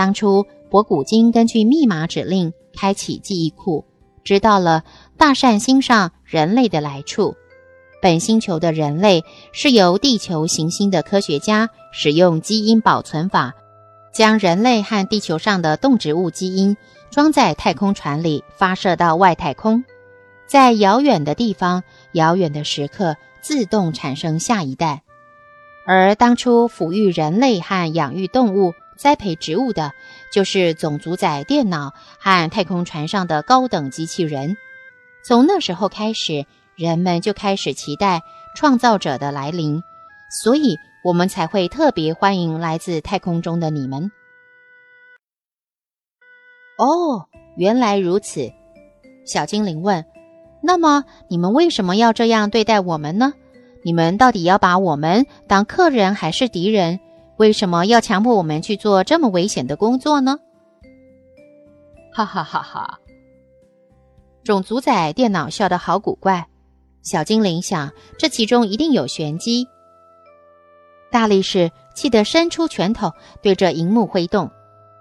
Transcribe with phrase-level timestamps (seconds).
[0.00, 3.84] 当初，博古金根据密码指令开启记忆库，
[4.24, 4.82] 知道了
[5.18, 7.34] 大善星上人类的来处。
[8.00, 13.52] 本星球的人类是由地球行星的科学家使用基因保存法，
[14.10, 16.78] 将人类和地球上的动植物基因
[17.10, 19.84] 装在太空船里，发射到外太空，
[20.46, 25.02] 在遥远的地方、遥远的时刻自动产生下一代。
[25.86, 28.72] 而当初抚育人类和养育动物。
[29.00, 29.92] 栽培植物的，
[30.30, 34.58] 就是总主宰电脑和太空船上的高等机器人。
[35.24, 36.44] 从那时候开始，
[36.76, 38.20] 人们就开始期待
[38.54, 39.82] 创造者的来临，
[40.44, 44.12] 所以我们才会特别欢迎来自太空中的你们。
[46.76, 47.26] 哦，
[47.56, 48.52] 原来如此，
[49.24, 50.04] 小精灵问
[50.62, 53.32] ：“那么你们为什么要这样对待我们呢？
[53.82, 57.00] 你们到底要把我们当客人还是敌人？”
[57.40, 60.38] 为什么要强迫我们去做这么危险的工作呢？
[62.12, 63.00] 哈哈哈哈！
[64.44, 66.46] 种族仔电脑笑得好古怪。
[67.00, 69.66] 小精灵想，这其中一定有玄机。
[71.10, 73.10] 大力士气得伸出拳头，
[73.40, 74.50] 对着荧幕挥动。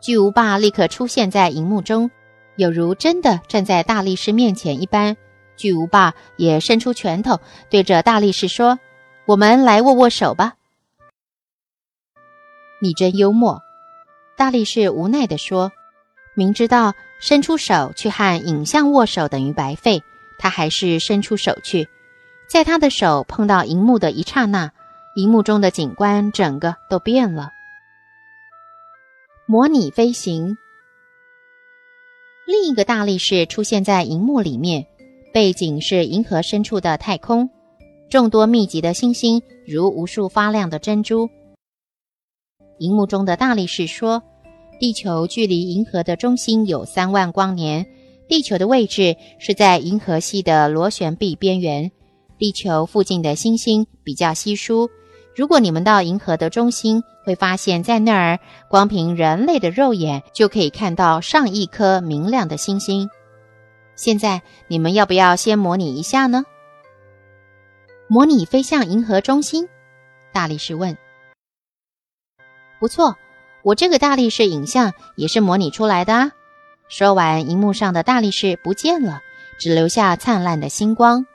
[0.00, 2.08] 巨无霸立刻出现在荧幕中，
[2.54, 5.16] 有如真的站在大力士面前一般。
[5.56, 8.78] 巨无霸也伸出拳头，对着大力士说
[9.26, 10.54] ：“我们来握握手吧。”
[12.82, 13.60] 你真幽默，
[14.38, 15.70] 大力士无奈地说
[16.34, 20.02] ：“明知道伸出手去和影像握手等于白费，
[20.38, 21.86] 他还是伸出手去。
[22.48, 24.72] 在他的手碰到荧幕的一刹那，
[25.14, 27.50] 荧幕中的景观整个都变了。
[29.44, 30.56] 模拟飞行，
[32.46, 34.86] 另一个大力士出现在荧幕里面，
[35.34, 37.50] 背景是银河深处的太空，
[38.08, 41.28] 众多密集的星星如无数发亮的珍珠。”
[42.80, 44.22] 荧幕中的大力士说
[44.80, 47.86] ：“地球距离银河的中心有三万光年。
[48.26, 51.92] 地球的位置是在银河系的螺旋臂边缘。
[52.38, 54.88] 地球附近的星星比较稀疏。
[55.36, 58.38] 如果你们到银河的中心，会发现，在那儿，
[58.70, 63.10] 光凭人类的肉眼就可以看到上亿颗明亮的星星。
[63.94, 66.44] 现在，你们要不要先模拟一下呢？
[68.08, 69.68] 模拟飞向银河中心？”
[70.32, 70.96] 大力士问。
[72.80, 73.16] 不错，
[73.62, 76.32] 我这个大力士影像也是模拟出来的啊！
[76.88, 79.20] 说完，荧幕上的大力士不见了，
[79.60, 81.26] 只留下灿烂的星光。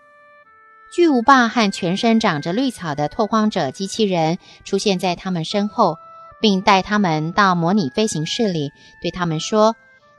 [0.92, 5.98] 巨无霸和全身长着绿草的拓荒者机器人出现在他们身后，
[6.42, 9.76] 并带他们到模拟飞行室里，对他们说：“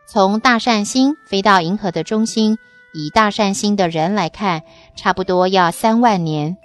[0.06, 2.56] 从大善星飞到银河的中心，
[2.94, 4.62] 以大善星的人来看，
[4.94, 6.56] 差不多要三万年。”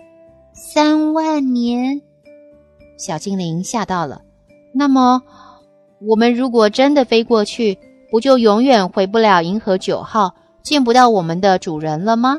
[0.54, 2.02] 三万年，
[2.98, 4.22] 小精灵吓到了。
[4.74, 5.22] 那么，
[6.00, 7.78] 我们如果真的飞过去，
[8.10, 10.34] 不就永远回不了银河九号，
[10.64, 12.38] 见不到我们的主人了吗？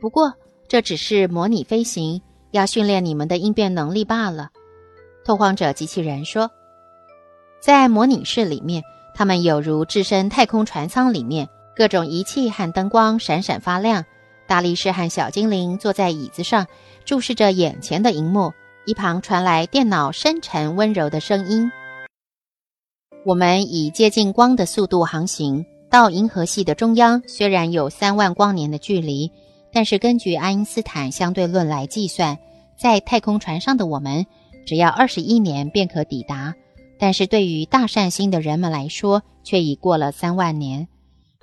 [0.00, 0.32] 不过
[0.68, 4.50] 这只是模拟飞行，要训练你们的应变能力罢了。
[5.24, 6.50] 拓荒者机器人说
[7.62, 8.82] ：“在模拟室里面，
[9.14, 14.04] 他们有如置身太空船舱里面，各种仪器和灯光闪闪发亮。
[14.46, 16.66] 大力士和小精灵坐在椅子上，
[17.04, 18.52] 注视着眼前的荧幕。”
[18.86, 21.72] 一旁传来电脑深沉温柔的声音
[23.26, 29.28] ：“我们以接近光的速度航行到银河系的中央，虽然有三万光年的距离，
[29.72, 32.38] 但是根据爱因斯坦相对论来计算，
[32.78, 34.24] 在太空船上的我们
[34.64, 36.54] 只要二十一年便可抵达。
[36.96, 40.86] 但是对于大善星的人们来说，却已过了三万年。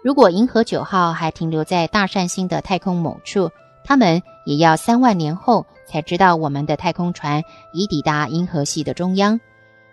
[0.02, 3.52] 如果银河九号还停留在大善星的太空某处，
[3.84, 9.40] 他们也要三万年后。”才知道我们的太空船已抵达银河系的中央。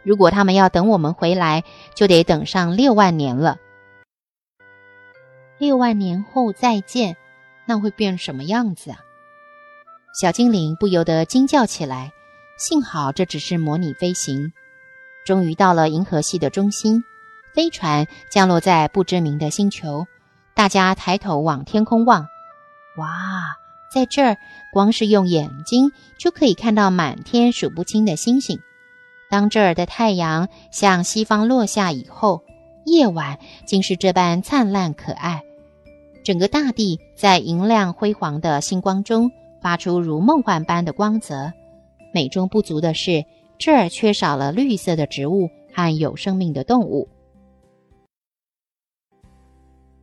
[0.03, 1.63] 如果他们要等我们回来，
[1.95, 3.59] 就得等上六万年了。
[5.59, 7.17] 六万年后再见，
[7.67, 8.99] 那会变什么样子啊？
[10.19, 12.13] 小精灵不由得惊叫起来。
[12.57, 14.53] 幸好这只是模拟飞行。
[15.27, 17.05] 终于到了银河系的中心，
[17.53, 20.07] 飞船降落在不知名的星球。
[20.55, 22.27] 大家抬头往天空望，
[22.97, 23.09] 哇，
[23.93, 24.37] 在这儿，
[24.73, 28.61] 光是用眼睛就可以看到满天数不清的星星。
[29.29, 32.43] 当这儿的太阳向西方落下以后，
[32.85, 35.43] 夜晚竟是这般灿烂可爱。
[36.23, 41.53] 整个大地在银亮辉煌的星光中发出如梦幻般的光泽。
[42.13, 43.25] 美中不足的是，
[43.59, 47.09] 这儿缺少了绿色的植物和有生命的动物。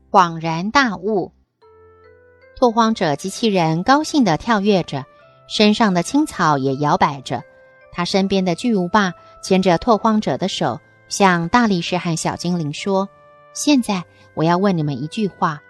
[0.10, 1.32] 恍然大悟，
[2.60, 5.06] 拓荒者机器人高兴地跳跃着，
[5.48, 7.44] 身上的青草也摇摆着。
[7.92, 9.14] 他身边的巨无霸
[9.44, 13.08] 牵着拓荒者的手，向大力士和小精灵说
[13.54, 15.62] ：“现在我要问你们一句话：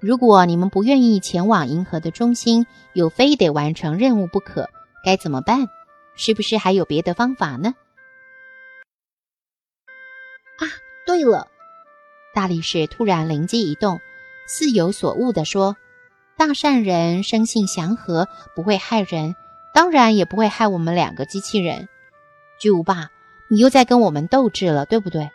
[0.00, 4.68] 如果你们不愿意前往银河的中心，又非得完成任务不可，
[5.04, 5.68] 该怎么办？
[6.16, 7.72] 是不是还有别的方法呢？”
[10.58, 10.66] 啊，
[11.06, 11.46] 对了！
[12.34, 14.00] 大力士突然灵机一动，
[14.48, 15.76] 似有所悟地说
[16.36, 19.34] ：“大善人生性祥和，不会害人。”
[19.74, 21.88] 当然也不会害我们两个机器人。
[22.60, 23.08] 巨无霸，
[23.48, 25.30] 你又在跟我们斗智了，对不对？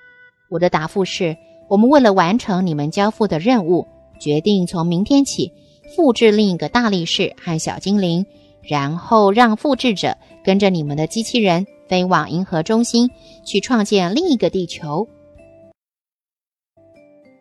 [0.48, 1.36] 我的答复是：
[1.68, 3.88] 我们为了完成你们交付的任务，
[4.20, 5.52] 决定从明天起
[5.96, 8.28] 复制另一个大力士和小精灵，
[8.62, 13.10] 然后让复制者跟着你们的机器人飞往银河中心，
[13.44, 15.08] 去创建另一个地球。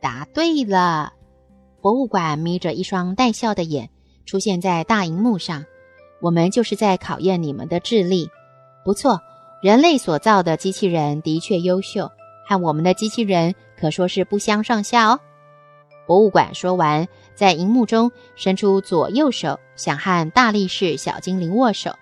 [0.00, 1.12] 答对了！
[1.86, 3.90] 博物馆眯着一双带笑的眼，
[4.24, 5.64] 出现在大荧幕上。
[6.20, 8.28] 我们就是在考验你们的智力。
[8.84, 9.20] 不错，
[9.62, 12.10] 人类所造的机器人的确优秀，
[12.44, 15.20] 和我们的机器人可说是不相上下哦。
[16.08, 17.06] 博物馆说完，
[17.36, 21.94] 在荧幕中伸出左右手，想和大力士、小精灵握手。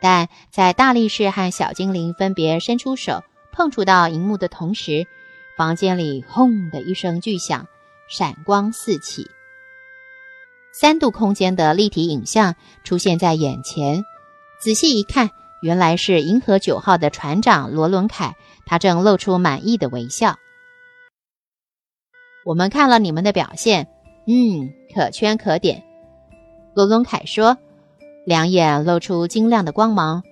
[0.00, 3.22] 但在大力士和小精灵分别伸出手
[3.52, 5.06] 碰触到荧幕的同时，
[5.58, 7.66] 房间里轰的一声巨响，
[8.08, 9.26] 闪光四起。
[10.72, 12.54] 三度空间的立体影像
[12.84, 14.04] 出现在眼前，
[14.60, 15.30] 仔细一看，
[15.62, 18.36] 原来是银河九号的船长罗伦凯，
[18.66, 20.36] 他正露出满意的微笑。
[22.44, 23.88] 我们看了你们的表现，
[24.26, 25.82] 嗯，可圈可点。
[26.74, 27.56] 罗伦凯说，
[28.26, 30.22] 两眼露出晶亮的光芒。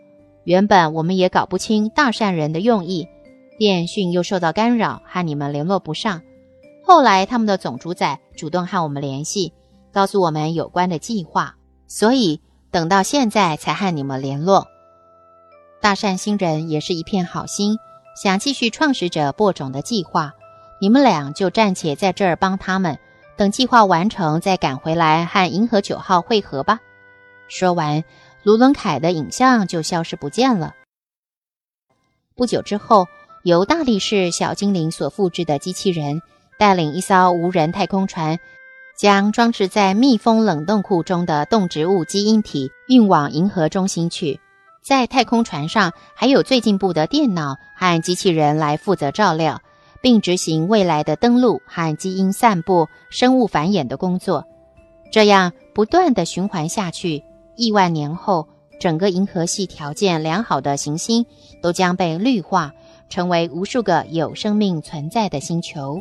[0.44, 3.09] 原本我们也搞不清大善人的用意，
[3.59, 6.21] 电讯又受到干扰，和你们联络不上。
[6.85, 9.53] 后来他们的总主宰主动和我们联系。
[9.93, 11.55] 告诉我们有关的计划，
[11.87, 12.41] 所以
[12.73, 14.67] 等到现在才和你们联络。
[15.81, 17.79] 大善星人也是一片好心，
[18.21, 20.33] 想继续创始者播种的计划。
[20.81, 22.99] 你们俩就暂且在这儿帮他们，
[23.37, 26.81] 等计划完成再赶回来和银河九号会合吧。
[27.47, 28.03] 说完，
[28.43, 30.75] 卢伦凯的影像就消失不见了。
[32.35, 33.07] 不久之后，
[33.45, 36.21] 由大力士小精灵所复制的机器人
[36.64, 38.38] 带领一艘无人太空船。
[38.96, 44.40] 将装置在密封冷冻库中的动植物基因体运往银河中心去，
[44.82, 49.61] 在太空船上还有最进步的电脑和机器人来负责照料，
[50.00, 54.43] 并执行未来的登陆和基因散布、生物繁衍的工作。
[55.12, 57.22] 这样不断的循环下去，
[57.56, 58.49] 亿万年后，
[58.81, 61.26] 整个银河系条件良好的行星
[61.61, 62.72] 都将被绿化，
[63.11, 66.00] 成为无数个有生命存在的星球。